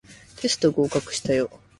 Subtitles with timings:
[0.37, 1.51] テスト合格したよ